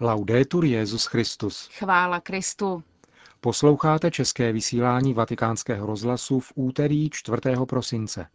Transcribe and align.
Laudetur 0.00 0.64
Jezus 0.64 1.06
Christus. 1.06 1.68
Chvála 1.78 2.20
Kristu. 2.20 2.82
Posloucháte 3.40 4.10
české 4.10 4.52
vysílání 4.52 5.14
Vatikánského 5.14 5.86
rozhlasu 5.86 6.40
v 6.40 6.52
úterý 6.54 7.10
4. 7.10 7.36
prosince. 7.68 8.26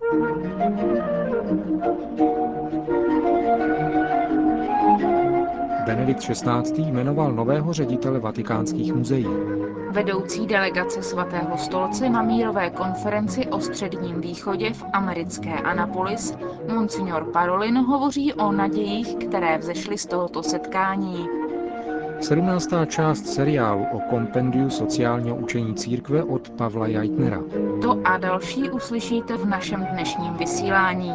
Benedikt 5.86 6.20
XVI. 6.20 6.82
jmenoval 6.82 7.32
nového 7.32 7.74
ředitele 7.74 8.20
vatikánských 8.20 8.94
muzeí. 8.94 9.28
Vedoucí 9.92 10.48
delegace 10.48 11.04
svatého 11.04 11.58
stolce 11.58 12.10
na 12.10 12.22
mírové 12.22 12.70
konferenci 12.70 13.48
o 13.48 13.60
středním 13.60 14.22
východě 14.22 14.74
v 14.74 14.84
americké 14.94 15.54
Anapolis, 15.54 16.34
Monsignor 16.74 17.32
Parolin 17.32 17.78
hovoří 17.78 18.34
o 18.34 18.52
nadějích, 18.52 19.16
které 19.16 19.58
vzešly 19.58 19.98
z 19.98 20.06
tohoto 20.06 20.44
setkání. 20.44 21.28
17. 22.22 22.70
část 22.88 23.28
seriálu 23.28 23.86
o 23.94 24.00
kompendiu 24.10 24.70
sociálního 24.70 25.36
učení 25.36 25.76
církve 25.76 26.24
od 26.24 26.50
Pavla 26.50 26.88
Jajtnera. 26.88 27.42
To 27.82 28.02
a 28.06 28.18
další 28.18 28.70
uslyšíte 28.70 29.38
v 29.38 29.46
našem 29.46 29.86
dnešním 29.92 30.34
vysílání. 30.34 31.12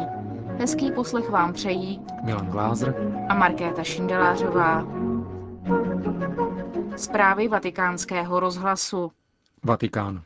Hezký 0.59 0.91
poslech 0.91 1.29
vám 1.29 1.53
přejí 1.53 2.01
Milan 2.23 2.47
Glázer 2.47 2.95
a 3.29 3.33
Markéta 3.33 3.83
Šindelářová. 3.83 4.87
Zprávy 6.95 7.47
vatikánského 7.47 8.39
rozhlasu. 8.39 9.11
Vatikán. 9.63 10.21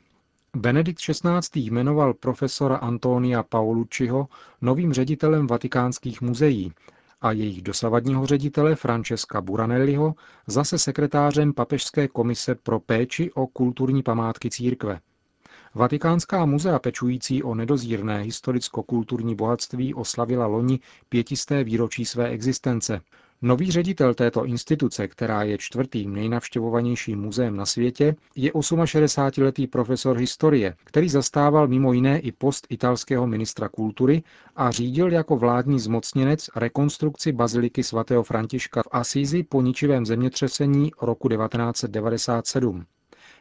Benedikt 0.56 1.00
XVI. 1.00 1.62
jmenoval 1.62 2.14
profesora 2.14 2.76
Antonia 2.76 3.44
Paolucciho 3.44 4.28
novým 4.62 4.94
ředitelem 4.94 5.48
vatikánských 5.48 6.22
muzeí 6.22 6.74
a 7.22 7.32
jejich 7.32 7.62
dosavadního 7.62 8.26
ředitele 8.26 8.76
Francesca 8.76 9.42
Buranelliho 9.42 10.16
zase 10.48 10.80
sekretářem 10.80 11.54
Papežské 11.54 12.08
komise 12.08 12.56
pro 12.56 12.80
péči 12.80 13.32
o 13.32 13.48
kulturní 13.48 14.04
památky 14.04 14.50
církve. 14.50 15.00
Vatikánská 15.76 16.46
muzea 16.46 16.80
pečující 16.80 17.44
o 17.44 17.56
nedozírné 17.56 18.22
historicko-kulturní 18.22 19.36
bohatství 19.36 19.94
oslavila 19.94 20.46
loni 20.46 20.80
pětisté 21.10 21.64
výročí 21.64 22.06
své 22.06 22.30
existence. 22.30 23.02
Nový 23.44 23.72
ředitel 23.72 24.14
této 24.14 24.46
instituce, 24.46 25.08
která 25.08 25.44
je 25.44 25.58
čtvrtým 25.58 26.14
nejnavštěvovanějším 26.14 27.20
muzeem 27.20 27.56
na 27.56 27.66
světě, 27.66 28.16
je 28.36 28.52
68-letý 28.52 29.68
profesor 29.68 30.18
historie, 30.18 30.76
který 30.84 31.10
zastával 31.10 31.68
mimo 31.68 31.94
jiné 31.94 32.20
i 32.20 32.32
post 32.32 32.68
italského 32.70 33.28
ministra 33.28 33.70
kultury 33.70 34.24
a 34.56 34.72
řídil 34.72 35.12
jako 35.14 35.38
vládní 35.38 35.80
zmocněnec 35.80 36.50
rekonstrukci 36.56 37.32
baziliky 37.32 37.84
svatého 37.84 38.24
Františka 38.24 38.84
v 38.84 38.88
Asízi 38.92 39.44
po 39.44 39.62
ničivém 39.62 40.06
zemětřesení 40.06 40.92
roku 41.02 41.30
1997. 41.30 42.86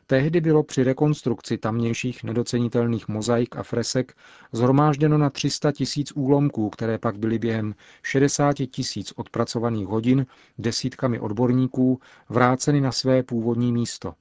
Tehdy 0.06 0.40
bylo 0.40 0.62
při 0.62 0.84
rekonstrukci 0.84 1.58
tamnějších 1.58 2.24
nedocenitelných 2.24 3.08
mozaik 3.08 3.56
a 3.56 3.62
fresek 3.62 4.16
zhromážděno 4.52 5.18
na 5.18 5.30
300 5.30 5.72
tisíc 5.72 6.12
úlomků, 6.12 6.70
které 6.70 6.98
pak 6.98 7.18
byly 7.18 7.38
během 7.38 7.74
60 8.02 8.56
tisíc 8.70 9.12
odpracovaných 9.16 9.86
hodin 9.86 10.26
desítkami 10.58 11.20
odborníků 11.20 12.00
vráceny 12.28 12.80
na 12.80 12.92
své 12.92 13.22
původní 13.22 13.72
místo. 13.72 14.14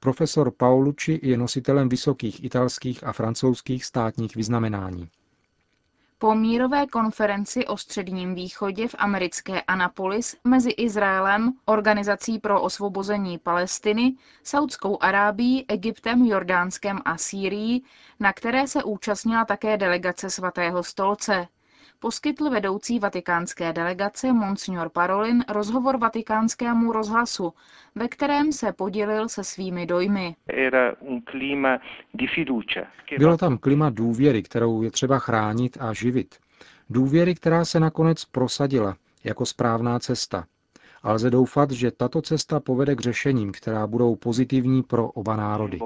Profesor 0.00 0.50
Paolucci 0.50 1.20
je 1.22 1.36
nositelem 1.38 1.88
vysokých 1.88 2.44
italských 2.44 3.04
a 3.04 3.12
francouzských 3.12 3.84
státních 3.84 4.36
vyznamenání. 4.36 5.08
Po 6.22 6.34
mírové 6.34 6.86
konferenci 6.86 7.66
o 7.66 7.76
středním 7.76 8.34
východě 8.34 8.88
v 8.88 8.94
americké 8.98 9.62
Anapolis 9.62 10.36
mezi 10.44 10.70
Izraelem, 10.70 11.52
Organizací 11.64 12.38
pro 12.38 12.62
osvobození 12.62 13.38
Palestiny, 13.38 14.14
Saudskou 14.42 14.98
Arábií, 15.02 15.64
Egyptem, 15.68 16.24
Jordánskem 16.24 16.98
a 17.04 17.16
Sýrií, 17.18 17.84
na 18.20 18.32
které 18.32 18.66
se 18.66 18.84
účastnila 18.84 19.44
také 19.44 19.76
delegace 19.76 20.30
svatého 20.30 20.82
stolce– 20.82 21.48
poskytl 22.02 22.50
vedoucí 22.50 22.98
vatikánské 22.98 23.72
delegace 23.72 24.32
Monsignor 24.32 24.88
Parolin 24.88 25.44
rozhovor 25.48 25.98
vatikánskému 25.98 26.92
rozhlasu, 26.92 27.52
ve 27.94 28.08
kterém 28.08 28.52
se 28.52 28.72
podělil 28.72 29.28
se 29.28 29.44
svými 29.44 29.86
dojmy. 29.86 30.36
Bylo 33.18 33.36
tam 33.36 33.58
klima 33.58 33.90
důvěry, 33.90 34.42
kterou 34.42 34.82
je 34.82 34.90
třeba 34.90 35.18
chránit 35.18 35.76
a 35.80 35.92
živit. 35.92 36.34
Důvěry, 36.90 37.34
která 37.34 37.64
se 37.64 37.80
nakonec 37.80 38.24
prosadila 38.24 38.96
jako 39.24 39.46
správná 39.46 39.98
cesta 39.98 40.44
a 41.02 41.12
lze 41.12 41.30
doufat, 41.30 41.70
že 41.70 41.90
tato 41.90 42.22
cesta 42.22 42.60
povede 42.60 42.94
k 42.96 43.00
řešením, 43.00 43.52
která 43.52 43.86
budou 43.86 44.16
pozitivní 44.16 44.82
pro 44.82 45.08
oba 45.08 45.36
národy. 45.36 45.78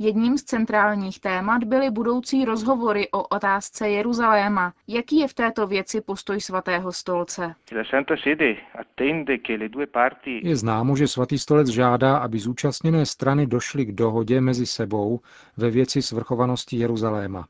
Jedním 0.00 0.38
z 0.38 0.42
centrálních 0.42 1.20
témat 1.20 1.64
byly 1.64 1.90
budoucí 1.90 2.44
rozhovory 2.44 3.10
o 3.10 3.22
otázce 3.22 3.88
Jeruzaléma. 3.88 4.72
Jaký 4.88 5.18
je 5.18 5.28
v 5.28 5.34
této 5.34 5.66
věci 5.66 6.00
postoj 6.00 6.40
svatého 6.40 6.92
stolce? 6.92 7.54
Je 10.42 10.56
známo, 10.56 10.96
že 10.96 11.08
svatý 11.08 11.38
stolec 11.38 11.68
žádá, 11.68 12.16
aby 12.16 12.38
zúčastněné 12.38 13.06
strany 13.06 13.46
došly 13.46 13.84
k 13.84 13.92
dohodě 13.92 14.40
mezi 14.40 14.66
sebou 14.66 15.20
ve 15.56 15.70
věci 15.70 16.02
svrchovanosti 16.02 16.76
Jeruzaléma. 16.76 17.46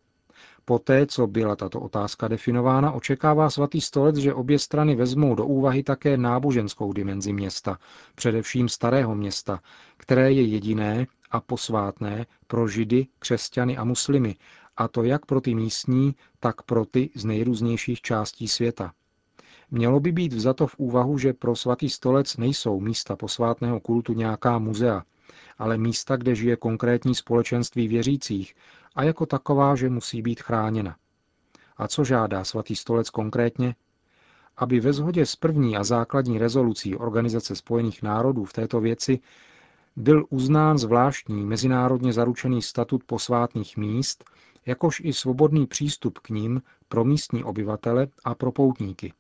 Poté, 0.71 1.07
co 1.07 1.27
byla 1.27 1.57
tato 1.57 1.81
otázka 1.81 2.29
definována, 2.29 2.93
očekává 2.93 3.51
svatý 3.51 3.81
stolec, 3.81 4.17
že 4.17 4.35
obě 4.35 4.59
strany 4.59 4.97
vezmou 4.97 5.35
do 5.35 5.47
úvahy 5.47 5.83
také 5.83 6.17
náboženskou 6.17 6.93
dimenzi 6.93 7.33
města, 7.33 7.79
především 8.15 8.69
starého 8.69 9.15
města, 9.15 9.61
které 9.97 10.33
je 10.33 10.43
jediné 10.43 11.07
a 11.31 11.41
posvátné 11.41 12.27
pro 12.47 12.69
židy, 12.69 13.07
křesťany 13.19 13.77
a 13.77 13.85
muslimy, 13.85 14.37
a 14.77 14.89
to 14.89 15.03
jak 15.03 15.27
pro 15.27 15.41
ty 15.41 15.55
místní, 15.55 16.15
tak 16.41 16.63
pro 16.63 16.85
ty 16.85 17.11
z 17.15 17.25
nejrůznějších 17.25 18.01
částí 18.01 18.49
světa. 18.49 18.93
Mělo 19.71 20.01
by 20.01 20.13
být 20.13 20.33
vzato 20.33 20.67
v 20.67 20.75
úvahu, 20.79 21.19
že 21.19 21.33
pro 21.33 21.57
svatý 21.57 21.91
stolec 21.91 22.37
nejsou 22.37 22.81
místa 22.81 23.17
posvátného 23.17 23.81
kultu 23.81 24.13
nějaká 24.13 24.59
muzea, 24.59 25.03
ale 25.59 25.79
místa, 25.79 26.17
kde 26.17 26.35
žije 26.35 26.57
konkrétní 26.57 27.15
společenství 27.15 27.89
věřících 27.89 28.55
a 28.95 29.03
jako 29.03 29.27
taková, 29.27 29.77
že 29.77 29.89
musí 29.89 30.23
být 30.23 30.43
chráněna. 30.43 30.97
A 31.77 31.89
co 31.89 32.05
žádá 32.05 32.45
svatý 32.45 32.77
stolec 32.77 33.11
konkrétně? 33.11 33.75
Aby 34.57 34.81
ve 34.81 34.93
shodě 34.93 35.27
s 35.27 35.37
první 35.37 35.77
a 35.77 35.85
základní 35.85 36.39
rezolucí 36.39 36.97
Organizace 36.97 37.57
spojených 37.57 38.03
národů 38.03 38.45
v 38.45 38.53
této 38.53 38.81
věci 38.81 39.19
byl 39.97 40.27
uznán 40.31 40.79
zvláštní 40.79 41.45
mezinárodně 41.45 42.13
zaručený 42.13 42.63
statut 42.63 43.05
posvátných 43.05 43.77
míst, 43.77 44.25
jakož 44.67 45.01
i 45.05 45.13
svobodný 45.13 45.67
přístup 45.67 46.19
k 46.19 46.29
ním 46.29 46.63
pro 46.89 47.05
místní 47.05 47.45
obyvatele 47.45 48.09
a 48.25 48.35
pro 48.35 48.53
poutníky. 48.53 49.13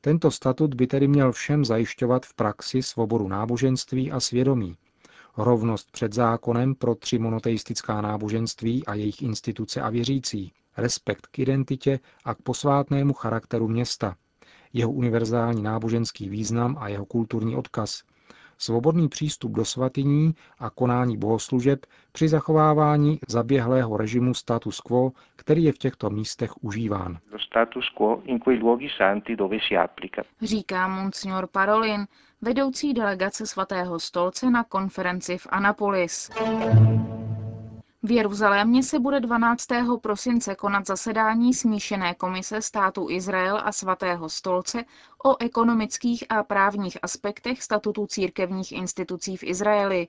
Tento 0.00 0.30
statut 0.30 0.74
by 0.74 0.86
tedy 0.86 1.08
měl 1.08 1.32
všem 1.32 1.64
zajišťovat 1.64 2.26
v 2.26 2.34
praxi 2.34 2.82
svobodu 2.82 3.28
náboženství 3.28 4.12
a 4.12 4.20
svědomí, 4.20 4.76
rovnost 5.36 5.90
před 5.90 6.12
zákonem 6.12 6.74
pro 6.74 6.94
tři 6.94 7.18
monoteistická 7.18 8.00
náboženství 8.00 8.86
a 8.86 8.94
jejich 8.94 9.22
instituce 9.22 9.80
a 9.80 9.90
věřící, 9.90 10.52
respekt 10.76 11.26
k 11.26 11.38
identitě 11.38 12.00
a 12.24 12.34
k 12.34 12.42
posvátnému 12.42 13.12
charakteru 13.12 13.68
města, 13.68 14.16
jeho 14.72 14.92
univerzální 14.92 15.62
náboženský 15.62 16.28
význam 16.28 16.76
a 16.78 16.88
jeho 16.88 17.06
kulturní 17.06 17.56
odkaz, 17.56 18.02
svobodný 18.58 19.08
přístup 19.08 19.52
do 19.52 19.64
svatyní 19.64 20.34
a 20.58 20.70
konání 20.70 21.16
bohoslužeb 21.16 21.86
při 22.12 22.28
zachovávání 22.28 23.18
zaběhlého 23.28 23.96
režimu 23.96 24.34
status 24.34 24.80
quo, 24.80 25.12
který 25.36 25.64
je 25.64 25.72
v 25.72 25.78
těchto 25.78 26.10
místech 26.10 26.64
užíván. 26.64 27.18
Říká 30.42 30.88
monsignor 30.88 31.46
Parolin, 31.52 32.06
vedoucí 32.42 32.94
delegace 32.94 33.46
svatého 33.46 33.98
stolce 34.00 34.50
na 34.50 34.64
konferenci 34.64 35.38
v 35.38 35.46
Anapolis. 35.50 36.30
V 38.06 38.10
Jeruzalémě 38.10 38.82
se 38.82 38.98
bude 38.98 39.20
12. 39.20 39.66
prosince 40.02 40.54
konat 40.54 40.86
zasedání 40.86 41.54
smíšené 41.54 42.14
komise 42.14 42.62
státu 42.62 43.10
Izrael 43.10 43.60
a 43.64 43.72
svatého 43.72 44.28
stolce 44.28 44.84
o 45.24 45.36
ekonomických 45.42 46.24
a 46.28 46.42
právních 46.42 46.98
aspektech 47.02 47.62
statutu 47.62 48.06
církevních 48.06 48.72
institucí 48.72 49.36
v 49.36 49.42
Izraeli. 49.44 50.08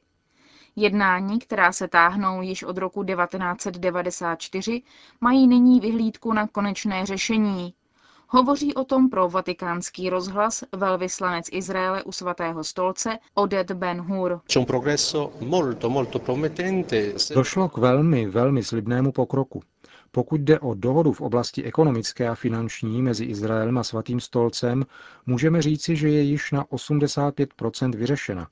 Jednání, 0.76 1.40
která 1.40 1.72
se 1.72 1.88
táhnou 1.88 2.42
již 2.42 2.64
od 2.64 2.78
roku 2.78 3.04
1994, 3.04 4.82
mají 5.22 5.48
nyní 5.48 5.80
vyhlídku 5.80 6.34
na 6.34 6.48
konečné 6.48 7.06
řešení. 7.06 7.74
Hovoří 8.30 8.74
o 8.74 8.84
tom 8.84 9.10
pro 9.10 9.30
vatikánský 9.30 10.10
rozhlas 10.10 10.64
velvyslanec 10.76 11.46
Izraele 11.52 12.04
u 12.04 12.12
svatého 12.12 12.64
stolce 12.64 13.18
Odet 13.34 13.72
Ben 13.72 14.02
Hur. 14.02 14.42
Došlo 17.36 17.70
k 17.70 17.78
velmi, 17.78 18.26
velmi 18.26 18.64
slibnému 18.64 19.12
pokroku. 19.12 19.62
Pokud 20.12 20.42
jde 20.42 20.60
o 20.60 20.74
dohodu 20.74 21.12
v 21.12 21.22
oblasti 21.22 21.64
ekonomické 21.64 22.28
a 22.30 22.36
finanční 22.36 23.02
mezi 23.02 23.26
Izraelem 23.26 23.78
a 23.78 23.84
Svatým 23.84 24.20
stolcem, 24.20 24.86
můžeme 25.26 25.62
říci, 25.62 25.96
že 25.96 26.10
je 26.10 26.22
již 26.22 26.52
na 26.52 26.66
85 26.72 27.50
vyřešena. 27.96 28.48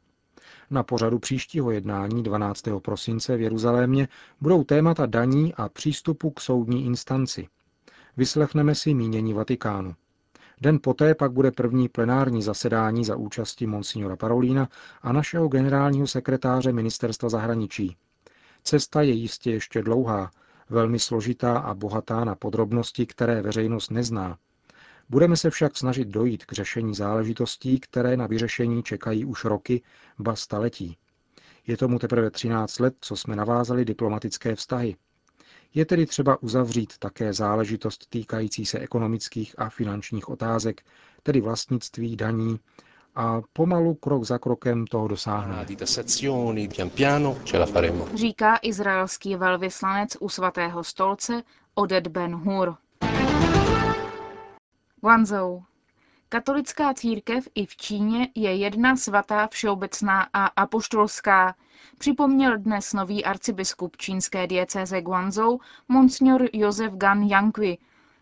Na 0.69 0.83
pořadu 0.83 1.19
příštího 1.19 1.71
jednání 1.71 2.23
12. 2.23 2.63
prosince 2.81 3.37
v 3.37 3.41
Jeruzalémě 3.41 4.07
budou 4.41 4.63
témata 4.63 5.05
daní 5.05 5.53
a 5.53 5.69
přístupu 5.69 6.29
k 6.29 6.41
soudní 6.41 6.85
instanci. 6.85 7.47
Vyslechneme 8.17 8.75
si 8.75 8.93
mínění 8.93 9.33
Vatikánu. 9.33 9.95
Den 10.61 10.79
poté 10.83 11.15
pak 11.15 11.31
bude 11.31 11.51
první 11.51 11.89
plenární 11.89 12.41
zasedání 12.41 13.05
za 13.05 13.15
účasti 13.15 13.67
monsignora 13.67 14.15
Parolína 14.15 14.69
a 15.01 15.11
našeho 15.11 15.47
generálního 15.47 16.07
sekretáře 16.07 16.73
ministerstva 16.73 17.29
zahraničí. 17.29 17.97
Cesta 18.63 19.01
je 19.01 19.11
jistě 19.11 19.51
ještě 19.51 19.81
dlouhá, 19.81 20.31
velmi 20.69 20.99
složitá 20.99 21.57
a 21.57 21.73
bohatá 21.73 22.23
na 22.25 22.35
podrobnosti, 22.35 23.05
které 23.05 23.41
veřejnost 23.41 23.91
nezná. 23.91 24.37
Budeme 25.09 25.37
se 25.37 25.49
však 25.49 25.77
snažit 25.77 26.07
dojít 26.07 26.45
k 26.45 26.51
řešení 26.51 26.95
záležitostí, 26.95 27.79
které 27.79 28.17
na 28.17 28.27
vyřešení 28.27 28.83
čekají 28.83 29.25
už 29.25 29.45
roky, 29.45 29.81
ba 30.19 30.35
staletí. 30.35 30.97
Je 31.67 31.77
tomu 31.77 31.99
teprve 31.99 32.31
13 32.31 32.79
let, 32.79 32.95
co 33.01 33.15
jsme 33.15 33.35
navázali 33.35 33.85
diplomatické 33.85 34.55
vztahy. 34.55 34.95
Je 35.73 35.85
tedy 35.85 36.05
třeba 36.05 36.43
uzavřít 36.43 36.97
také 36.97 37.33
záležitost 37.33 38.09
týkající 38.09 38.65
se 38.65 38.79
ekonomických 38.79 39.59
a 39.59 39.69
finančních 39.69 40.29
otázek, 40.29 40.81
tedy 41.23 41.41
vlastnictví, 41.41 42.15
daní, 42.15 42.59
a 43.15 43.41
pomalu 43.53 43.93
krok 43.95 44.23
za 44.23 44.37
krokem 44.37 44.87
toho 44.87 45.07
dosáhneme. 45.07 45.65
Říká 48.15 48.59
izraelský 48.61 49.35
velvyslanec 49.35 50.17
u 50.19 50.29
svatého 50.29 50.83
stolce 50.83 51.43
Oded 51.75 52.07
Ben 52.07 52.35
Hur. 52.35 52.75
Guangzhou. 55.01 55.63
Katolická 56.35 56.93
církev 56.93 57.47
i 57.55 57.65
v 57.65 57.75
Číně 57.75 58.29
je 58.35 58.55
jedna 58.55 58.95
svatá, 58.95 59.47
všeobecná 59.47 60.27
a 60.33 60.45
apoštolská, 60.45 61.55
připomněl 61.97 62.57
dnes 62.57 62.93
nový 62.93 63.25
arcibiskup 63.25 63.97
čínské 63.97 64.47
diecéze 64.47 65.01
Guangzhou, 65.01 65.59
monsignor 65.87 66.49
Josef 66.53 66.93
Gan 66.93 67.23
Yangui, 67.23 67.77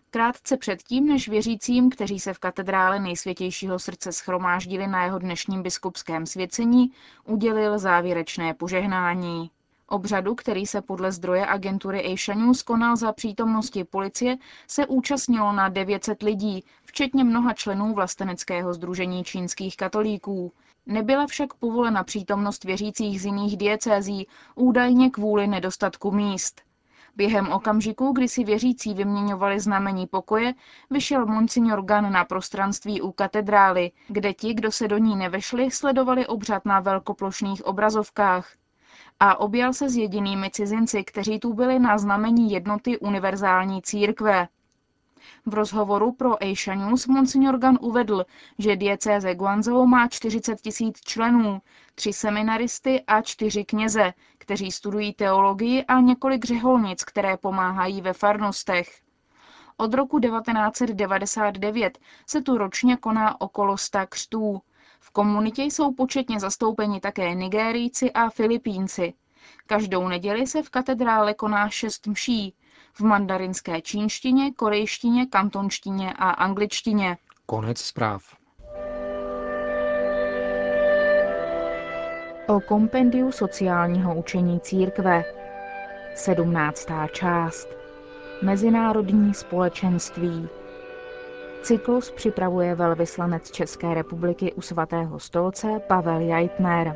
krátce 0.09 0.57
předtím, 0.57 1.07
než 1.07 1.27
věřícím, 1.29 1.89
kteří 1.89 2.19
se 2.19 2.33
v 2.33 2.39
katedrále 2.39 2.99
nejsvětějšího 2.99 3.79
srdce 3.79 4.11
schromáždili 4.11 4.87
na 4.87 5.03
jeho 5.03 5.19
dnešním 5.19 5.63
biskupském 5.63 6.25
svěcení, 6.25 6.91
udělil 7.25 7.79
závěrečné 7.79 8.53
požehnání. 8.53 9.51
Obřadu, 9.87 10.35
který 10.35 10.65
se 10.65 10.81
podle 10.81 11.11
zdroje 11.11 11.45
agentury 11.45 12.13
Asia 12.13 12.37
News 12.37 12.63
konal 12.63 12.95
za 12.95 13.11
přítomnosti 13.13 13.83
policie, 13.83 14.37
se 14.67 14.87
účastnilo 14.87 15.51
na 15.51 15.69
900 15.69 16.23
lidí, 16.23 16.63
včetně 16.85 17.23
mnoha 17.23 17.53
členů 17.53 17.93
vlasteneckého 17.93 18.73
združení 18.73 19.23
čínských 19.23 19.77
katolíků. 19.77 20.53
Nebyla 20.85 21.27
však 21.27 21.53
povolena 21.53 22.03
přítomnost 22.03 22.63
věřících 22.63 23.21
z 23.21 23.25
jiných 23.25 23.57
diecézí, 23.57 24.27
údajně 24.55 25.09
kvůli 25.09 25.47
nedostatku 25.47 26.11
míst. 26.11 26.61
Během 27.15 27.51
okamžiku, 27.51 28.11
kdy 28.11 28.27
si 28.27 28.43
věřící 28.43 28.93
vyměňovali 28.93 29.59
znamení 29.59 30.07
pokoje, 30.07 30.53
vyšel 30.89 31.25
monsignor 31.25 31.85
Gan 31.85 32.11
na 32.11 32.25
prostranství 32.25 33.01
u 33.01 33.11
katedrály, 33.11 33.91
kde 34.07 34.33
ti, 34.33 34.53
kdo 34.53 34.71
se 34.71 34.87
do 34.87 34.97
ní 34.97 35.15
nevešli, 35.15 35.71
sledovali 35.71 36.27
obřad 36.27 36.65
na 36.65 36.79
velkoplošných 36.79 37.65
obrazovkách 37.65 38.55
a 39.25 39.39
objal 39.39 39.73
se 39.73 39.89
s 39.89 39.95
jedinými 39.95 40.49
cizinci, 40.51 41.03
kteří 41.03 41.39
tu 41.39 41.53
byli 41.53 41.79
na 41.79 41.97
znamení 41.97 42.51
jednoty 42.51 42.99
univerzální 42.99 43.81
církve. 43.81 44.47
V 45.45 45.53
rozhovoru 45.53 46.11
pro 46.11 46.43
Asia 46.43 46.75
News 46.75 47.07
Monsignor 47.07 47.57
Gan 47.57 47.77
uvedl, 47.81 48.25
že 48.59 48.75
diecéze 48.75 49.35
Guangzhou 49.35 49.85
má 49.85 50.07
40 50.07 50.61
tisíc 50.61 51.01
členů, 51.01 51.61
tři 51.95 52.13
seminaristy 52.13 53.03
a 53.07 53.21
čtyři 53.21 53.65
kněze, 53.65 54.13
kteří 54.37 54.71
studují 54.71 55.13
teologii 55.13 55.83
a 55.83 55.99
několik 55.99 56.45
řeholnic, 56.45 57.03
které 57.03 57.37
pomáhají 57.37 58.01
ve 58.01 58.13
farnostech. 58.13 59.01
Od 59.77 59.93
roku 59.93 60.19
1999 60.19 61.97
se 62.27 62.41
tu 62.41 62.57
ročně 62.57 62.97
koná 62.97 63.41
okolo 63.41 63.77
100 63.77 63.99
křtů. 64.09 64.61
Komunitě 65.15 65.63
jsou 65.63 65.93
početně 65.93 66.39
zastoupeni 66.39 66.99
také 66.99 67.33
Nigérijci 67.33 68.11
a 68.11 68.29
Filipínci. 68.29 69.13
Každou 69.67 70.07
neděli 70.07 70.47
se 70.47 70.63
v 70.63 70.69
katedrále 70.69 71.33
koná 71.33 71.69
šest 71.69 72.07
mší 72.07 72.53
v 72.93 73.01
mandarinské 73.01 73.81
čínštině, 73.81 74.51
korejštině, 74.51 75.25
kantonštině 75.25 76.13
a 76.13 76.29
angličtině. 76.29 77.17
Konec 77.45 77.79
zpráv. 77.79 78.23
O 82.47 82.59
kompendiu 82.61 83.31
sociálního 83.31 84.15
učení 84.15 84.59
církve. 84.59 85.23
Sedmnáctá 86.15 87.07
část. 87.07 87.67
Mezinárodní 88.41 89.33
společenství. 89.33 90.49
Cyklus 91.63 92.11
připravuje 92.11 92.75
velvyslanec 92.75 93.51
České 93.51 93.93
republiky 93.93 94.53
u 94.53 94.61
svatého 94.61 95.19
stolce 95.19 95.67
Pavel 95.87 96.19
Jajtner. 96.21 96.95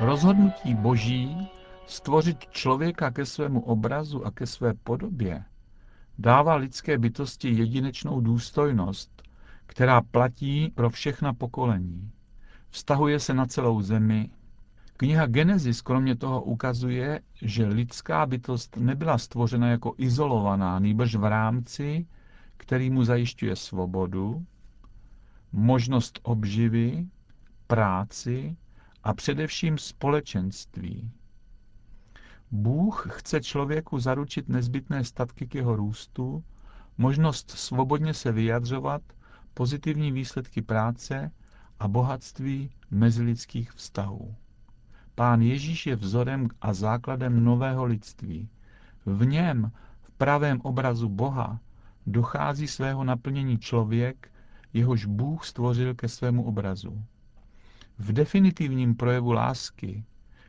Rozhodnutí 0.00 0.74
Boží 0.74 1.50
stvořit 1.86 2.38
člověka 2.50 3.10
ke 3.10 3.26
svému 3.26 3.60
obrazu 3.60 4.26
a 4.26 4.30
ke 4.30 4.46
své 4.46 4.74
podobě 4.74 5.44
dává 6.18 6.54
lidské 6.54 6.98
bytosti 6.98 7.48
jedinečnou 7.50 8.20
důstojnost, 8.20 9.22
která 9.66 10.00
platí 10.00 10.72
pro 10.74 10.90
všechna 10.90 11.34
pokolení. 11.34 12.10
Vztahuje 12.70 13.20
se 13.20 13.34
na 13.34 13.46
celou 13.46 13.80
zemi. 13.80 14.30
Kniha 14.96 15.26
Genesis 15.26 15.80
kromě 15.82 16.16
toho 16.16 16.42
ukazuje, 16.42 17.20
že 17.42 17.66
lidská 17.66 18.26
bytost 18.26 18.76
nebyla 18.76 19.18
stvořena 19.18 19.68
jako 19.68 19.94
izolovaná, 19.98 20.78
nýbrž 20.78 21.14
v 21.14 21.24
rámci, 21.24 22.06
který 22.56 22.90
mu 22.90 23.04
zajišťuje 23.04 23.56
svobodu, 23.56 24.46
možnost 25.52 26.20
obživy, 26.22 27.06
práci 27.66 28.56
a 29.02 29.14
především 29.14 29.78
společenství. 29.78 31.10
Bůh 32.50 33.06
chce 33.10 33.40
člověku 33.40 33.98
zaručit 33.98 34.48
nezbytné 34.48 35.04
statky 35.04 35.46
k 35.46 35.54
jeho 35.54 35.76
růstu, 35.76 36.44
možnost 36.98 37.50
svobodně 37.50 38.14
se 38.14 38.32
vyjadřovat, 38.32 39.02
pozitivní 39.54 40.12
výsledky 40.12 40.62
práce 40.62 41.30
a 41.78 41.88
bohatství 41.88 42.70
mezilidských 42.90 43.72
vztahů. 43.72 44.34
Pán 45.14 45.42
Ježíš 45.42 45.86
je 45.86 45.96
vzorem 45.96 46.48
a 46.60 46.74
základem 46.74 47.44
nového 47.44 47.84
lidství. 47.84 48.48
V 49.06 49.26
něm, 49.26 49.72
v 50.02 50.10
pravém 50.10 50.60
obrazu 50.60 51.08
Boha, 51.08 51.60
dochází 52.06 52.68
svého 52.68 53.04
naplnění 53.04 53.58
člověk, 53.58 54.30
jehož 54.72 55.06
Bůh 55.06 55.44
stvořil 55.44 55.94
ke 55.94 56.08
svému 56.08 56.44
obrazu. 56.44 57.02
V 57.98 58.12
definitivním 58.12 58.94
projevu 58.94 59.32
lásky, 59.32 60.04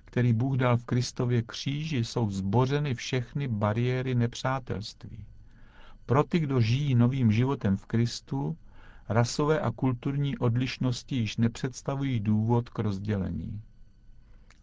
který 0.05 0.34
Bůh 0.34 0.57
dal 0.57 0.77
v 0.77 0.86
Kristově 0.86 1.41
kříži, 1.41 2.05
jsou 2.05 2.29
zbořeny 2.29 2.95
všechny 2.95 3.48
bariéry 3.48 4.15
nepřátelství. 4.15 5.25
Pro 6.05 6.24
ty, 6.24 6.39
kdo 6.39 6.62
žijí 6.62 6.95
novým 6.95 7.31
životem 7.31 7.77
v 7.77 7.86
Kristu, 7.86 8.57
rasové 9.10 9.60
a 9.60 9.72
kulturní 9.72 10.38
odlišnosti 10.38 11.15
již 11.15 11.38
nepředstavují 11.38 12.19
důvod 12.19 12.69
k 12.69 12.79
rozdělení. 12.79 13.62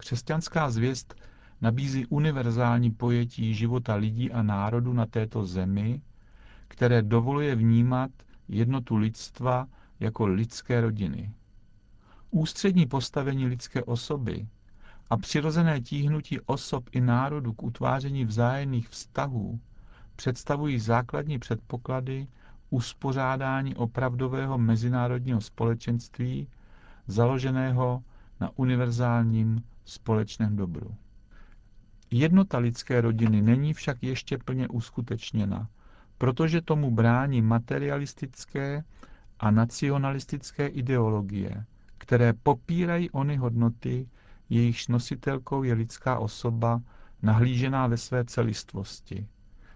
Křesťanská 0.03 0.71
zvěst 0.71 1.15
nabízí 1.61 2.07
univerzální 2.07 2.91
pojetí 2.91 3.55
života 3.55 3.95
lidí 3.95 4.33
a 4.33 4.43
národu 4.43 4.93
na 4.93 5.07
této 5.07 5.47
zemi, 5.47 6.03
které 6.69 7.03
dovoluje 7.03 7.55
vnímat 7.55 8.11
jednotu 8.49 8.97
lidstva 8.97 9.67
jako 10.01 10.27
lidské 10.27 10.81
rodiny. 10.81 11.33
Ústřední 12.31 12.87
postavení 12.87 13.47
lidské 13.47 13.85
osoby 13.85 14.47
a 15.11 15.17
přirozené 15.17 15.81
tíhnutí 15.81 16.41
osob 16.41 16.85
i 16.93 17.01
národů 17.01 17.53
k 17.53 17.63
utváření 17.63 18.25
vzájemných 18.25 18.89
vztahů 18.89 19.61
představují 20.17 20.79
základní 20.79 21.39
předpoklady 21.39 22.27
uspořádání 22.71 23.75
opravdového 23.77 24.59
mezinárodního 24.59 25.41
společenství 25.41 26.49
založeného 27.07 28.03
na 28.41 28.51
univerzálním 28.57 29.63
společném 29.85 30.57
dobru. 30.57 30.95
Jednota 32.11 32.59
lidské 32.59 33.01
rodiny 33.01 33.43
není 33.43 33.75
však 33.75 34.03
ještě 34.03 34.39
plně 34.39 34.69
uskutečněna, 34.69 35.69
protože 36.19 36.61
tomu 36.61 36.91
brání 36.91 37.43
materialistické 37.43 38.85
a 39.41 39.51
nacionalistické 39.51 40.67
ideologie, 40.67 41.65
které 41.99 42.33
popírají 42.33 43.11
ony 43.11 43.37
hodnoty, 43.37 44.09
jejichž 44.51 44.89
nositelkou 44.89 45.63
je 45.63 45.75
lidská 45.75 46.19
osoba 46.19 46.81
nahlížená 47.23 47.87
ve 47.87 47.97
své 47.97 48.25
celistvosti, 48.25 49.27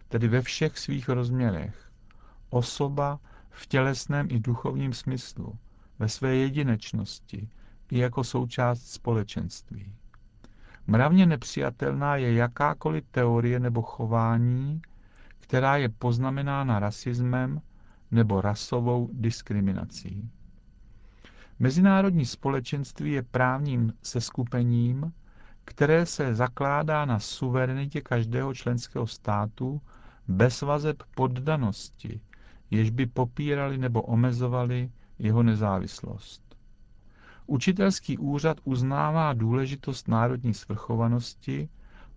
tedy 0.09 0.29
ve 0.29 0.43
všech 0.43 0.79
svých 0.79 1.09
rozměrech. 1.09 1.91
Osoba 2.51 3.21
v 3.51 3.67
tělesném 3.67 4.29
i 4.31 4.41
duchovním 4.41 4.93
smyslu, 4.93 5.59
ve 5.99 6.09
své 6.09 6.35
jedinečnosti 6.37 7.49
i 7.91 7.99
jako 7.99 8.25
součást 8.25 8.87
společenství. 8.87 9.93
Mravně 10.87 11.27
nepřijatelná 11.27 12.17
je 12.17 12.35
jakákoliv 12.35 13.05
teorie 13.11 13.61
nebo 13.61 13.83
chování, 13.83 14.83
která 15.41 15.77
je 15.77 15.89
poznamenána 15.89 16.79
rasismem 16.79 17.61
nebo 18.11 18.41
rasovou 18.41 19.11
diskriminací. 19.13 20.31
Mezinárodní 21.59 22.27
společenství 22.27 23.13
je 23.13 23.23
právním 23.23 23.93
seskupením, 24.03 25.13
které 25.65 26.07
se 26.07 26.35
zakládá 26.35 27.05
na 27.05 27.19
suverenitě 27.19 28.01
každého 28.01 28.55
členského 28.55 29.07
státu 29.07 29.81
bez 30.29 30.63
vazeb 30.63 31.03
poddanosti, 31.15 32.21
jež 32.71 32.91
by 32.91 33.07
popírali 33.07 33.79
nebo 33.79 34.03
omezovali 34.03 34.91
jeho 35.19 35.43
nezávislost. 35.43 36.46
Učitelský 37.47 38.19
úřad 38.19 38.61
uznává 38.65 39.33
důležitost 39.33 40.09
národní 40.09 40.55
svrchovanosti, 40.55 41.69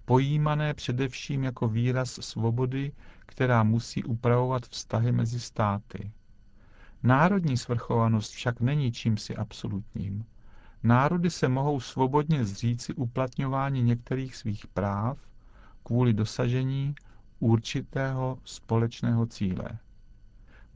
pojímané 0.05 0.73
především 0.73 1.43
jako 1.43 1.67
výraz 1.67 2.09
svobody, 2.11 2.91
která 3.25 3.63
musí 3.63 4.03
upravovat 4.03 4.65
vztahy 4.65 5.11
mezi 5.11 5.39
státy. 5.39 6.11
Národní 7.03 7.57
svrchovanost 7.57 8.31
však 8.31 8.61
není 8.61 8.91
čímsi 8.91 9.35
absolutním. 9.35 10.25
Národy 10.83 11.29
se 11.29 11.47
mohou 11.47 11.79
svobodně 11.79 12.45
zříci 12.45 12.93
uplatňování 12.93 13.83
některých 13.83 14.35
svých 14.35 14.67
práv 14.67 15.17
kvůli 15.83 16.13
dosažení 16.13 16.95
určitého 17.39 18.37
společného 18.43 19.25
cíle. 19.25 19.69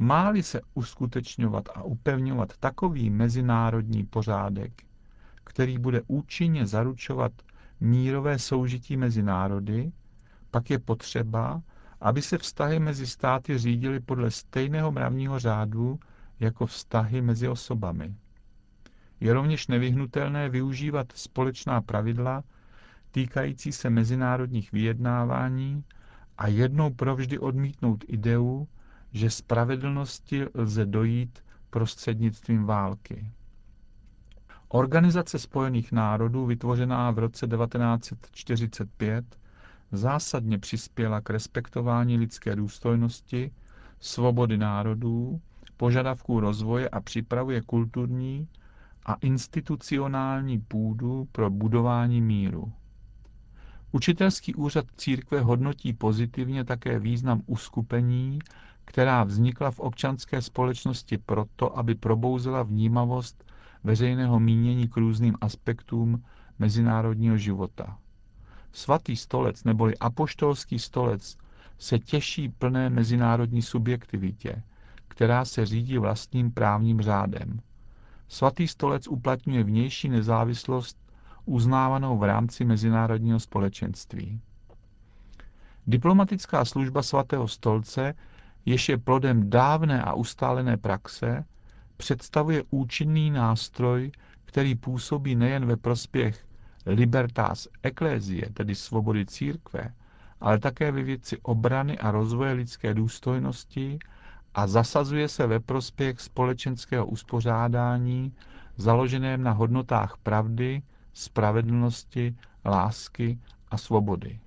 Máli 0.03 0.43
se 0.43 0.61
uskutečňovat 0.73 1.69
a 1.75 1.83
upevňovat 1.83 2.57
takový 2.57 3.09
mezinárodní 3.09 4.05
pořádek, 4.05 4.83
který 5.43 5.77
bude 5.77 6.01
účinně 6.07 6.65
zaručovat 6.65 7.31
mírové 7.79 8.39
soužití 8.39 8.97
mezi 8.97 9.23
národy, 9.23 9.91
pak 10.51 10.69
je 10.69 10.79
potřeba, 10.79 11.61
aby 12.01 12.21
se 12.21 12.37
vztahy 12.37 12.79
mezi 12.79 13.07
státy 13.07 13.57
řídily 13.57 13.99
podle 13.99 14.31
stejného 14.31 14.91
mravního 14.91 15.39
řádu 15.39 15.99
jako 16.39 16.65
vztahy 16.65 17.21
mezi 17.21 17.47
osobami. 17.47 18.15
Je 19.19 19.33
rovněž 19.33 19.67
nevyhnutelné 19.67 20.49
využívat 20.49 21.07
společná 21.15 21.81
pravidla 21.81 22.43
týkající 23.11 23.71
se 23.71 23.89
mezinárodních 23.89 24.71
vyjednávání 24.71 25.83
a 26.37 26.47
jednou 26.47 26.89
provždy 26.89 27.39
odmítnout 27.39 28.03
ideu, 28.07 28.67
že 29.13 29.29
spravedlnosti 29.29 30.45
lze 30.53 30.85
dojít 30.85 31.39
prostřednictvím 31.69 32.63
války. 32.65 33.31
Organizace 34.67 35.39
spojených 35.39 35.91
národů, 35.91 36.45
vytvořená 36.45 37.11
v 37.11 37.19
roce 37.19 37.47
1945, 37.47 39.25
zásadně 39.91 40.59
přispěla 40.59 41.21
k 41.21 41.29
respektování 41.29 42.17
lidské 42.17 42.55
důstojnosti, 42.55 43.51
svobody 43.99 44.57
národů, 44.57 45.41
požadavků 45.77 46.39
rozvoje 46.39 46.89
a 46.89 47.01
připravuje 47.01 47.61
kulturní 47.61 48.47
a 49.05 49.13
institucionální 49.13 50.59
půdu 50.59 51.27
pro 51.31 51.49
budování 51.49 52.21
míru. 52.21 52.71
Učitelský 53.91 54.55
úřad 54.55 54.85
církve 54.97 55.41
hodnotí 55.41 55.93
pozitivně 55.93 56.63
také 56.63 56.99
význam 56.99 57.41
uskupení 57.45 58.39
která 58.85 59.23
vznikla 59.23 59.71
v 59.71 59.79
občanské 59.79 60.41
společnosti 60.41 61.17
proto, 61.17 61.77
aby 61.77 61.95
probouzela 61.95 62.63
vnímavost 62.63 63.43
veřejného 63.83 64.39
mínění 64.39 64.87
k 64.87 64.97
různým 64.97 65.35
aspektům 65.41 66.23
mezinárodního 66.59 67.37
života. 67.37 67.97
Svatý 68.71 69.15
stolec 69.15 69.63
neboli 69.63 69.97
apoštolský 69.97 70.79
stolec 70.79 71.37
se 71.77 71.99
těší 71.99 72.49
plné 72.49 72.89
mezinárodní 72.89 73.61
subjektivitě, 73.61 74.63
která 75.07 75.45
se 75.45 75.65
řídí 75.65 75.97
vlastním 75.97 76.51
právním 76.51 77.01
řádem. 77.01 77.59
Svatý 78.27 78.67
stolec 78.67 79.07
uplatňuje 79.07 79.63
vnější 79.63 80.09
nezávislost 80.09 80.97
uznávanou 81.45 82.17
v 82.17 82.23
rámci 82.23 82.65
mezinárodního 82.65 83.39
společenství. 83.39 84.41
Diplomatická 85.87 86.65
služba 86.65 87.03
svatého 87.03 87.47
stolce 87.47 88.13
jež 88.65 88.89
je 88.89 88.97
plodem 88.97 89.49
dávné 89.49 90.03
a 90.03 90.13
ustálené 90.13 90.77
praxe, 90.77 91.45
představuje 91.97 92.63
účinný 92.69 93.31
nástroj, 93.31 94.11
který 94.45 94.75
působí 94.75 95.35
nejen 95.35 95.65
ve 95.65 95.77
prospěch 95.77 96.45
libertas 96.85 97.67
ecclesie, 97.83 98.49
tedy 98.53 98.75
svobody 98.75 99.25
církve, 99.25 99.93
ale 100.41 100.59
také 100.59 100.91
ve 100.91 101.03
věci 101.03 101.37
obrany 101.41 101.97
a 101.99 102.11
rozvoje 102.11 102.53
lidské 102.53 102.93
důstojnosti 102.93 103.99
a 104.53 104.67
zasazuje 104.67 105.27
se 105.29 105.47
ve 105.47 105.59
prospěch 105.59 106.19
společenského 106.19 107.05
uspořádání 107.05 108.33
založeném 108.77 109.43
na 109.43 109.51
hodnotách 109.51 110.17
pravdy, 110.23 110.81
spravedlnosti, 111.13 112.35
lásky 112.65 113.39
a 113.71 113.77
svobody. 113.77 114.39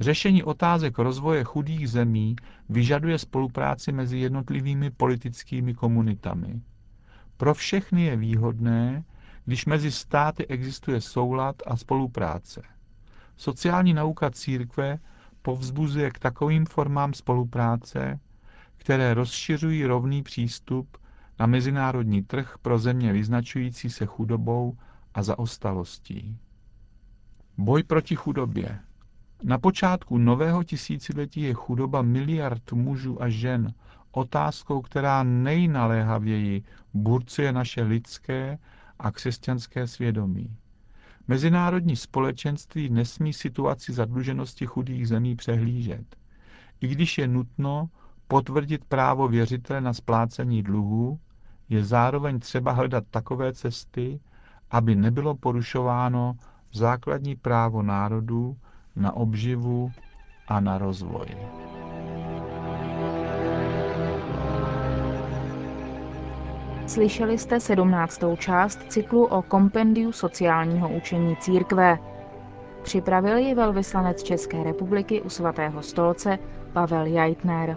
Řešení 0.00 0.42
otázek 0.42 0.98
rozvoje 0.98 1.44
chudých 1.44 1.90
zemí 1.90 2.36
vyžaduje 2.68 3.18
spolupráci 3.18 3.92
mezi 3.92 4.18
jednotlivými 4.18 4.90
politickými 4.90 5.74
komunitami. 5.74 6.60
Pro 7.36 7.54
všechny 7.54 8.04
je 8.04 8.16
výhodné, 8.16 9.04
když 9.44 9.66
mezi 9.66 9.90
státy 9.92 10.46
existuje 10.46 11.00
soulad 11.00 11.56
a 11.66 11.76
spolupráce. 11.76 12.62
Sociální 13.36 13.94
nauka 13.94 14.30
církve 14.30 14.98
povzbuzuje 15.42 16.10
k 16.10 16.18
takovým 16.18 16.66
formám 16.66 17.14
spolupráce, 17.14 18.20
které 18.76 19.14
rozšiřují 19.14 19.84
rovný 19.86 20.22
přístup 20.22 20.98
na 21.38 21.46
mezinárodní 21.46 22.22
trh 22.22 22.58
pro 22.62 22.78
země 22.78 23.12
vyznačující 23.12 23.90
se 23.90 24.06
chudobou 24.06 24.76
a 25.14 25.22
zaostalostí. 25.22 26.38
Boj 27.58 27.82
proti 27.82 28.16
chudobě. 28.16 28.78
Na 29.44 29.58
počátku 29.58 30.18
nového 30.18 30.64
tisíciletí 30.64 31.40
je 31.40 31.54
chudoba 31.54 32.02
miliard 32.02 32.72
mužů 32.72 33.22
a 33.22 33.28
žen 33.28 33.74
otázkou, 34.12 34.80
která 34.80 35.22
nejnaléhavěji 35.22 36.62
burcuje 36.94 37.52
naše 37.52 37.82
lidské 37.82 38.58
a 38.98 39.10
křesťanské 39.10 39.86
svědomí. 39.86 40.56
Mezinárodní 41.28 41.96
společenství 41.96 42.90
nesmí 42.90 43.32
situaci 43.32 43.92
zadluženosti 43.92 44.66
chudých 44.66 45.08
zemí 45.08 45.36
přehlížet. 45.36 46.16
I 46.80 46.88
když 46.88 47.18
je 47.18 47.28
nutno 47.28 47.88
potvrdit 48.28 48.84
právo 48.84 49.28
věřitele 49.28 49.80
na 49.80 49.92
splácení 49.92 50.62
dluhů, 50.62 51.18
je 51.68 51.84
zároveň 51.84 52.40
třeba 52.40 52.72
hledat 52.72 53.04
takové 53.10 53.52
cesty, 53.52 54.20
aby 54.70 54.94
nebylo 54.94 55.34
porušováno 55.34 56.36
základní 56.72 57.36
právo 57.36 57.82
národů 57.82 58.56
na 58.96 59.16
obživu 59.16 59.92
a 60.48 60.60
na 60.60 60.78
rozvoj. 60.78 61.26
Slyšeli 66.86 67.38
jste 67.38 67.60
sedmnáctou 67.60 68.36
část 68.36 68.78
cyklu 68.88 69.24
o 69.24 69.42
kompendiu 69.42 70.12
sociálního 70.12 70.88
učení 70.88 71.36
církve. 71.36 71.98
Připravil 72.82 73.36
ji 73.38 73.54
velvyslanec 73.54 74.22
České 74.22 74.62
republiky 74.64 75.22
u 75.22 75.28
svatého 75.28 75.82
stolce 75.82 76.38
Pavel 76.72 77.06
Jajtner. 77.06 77.76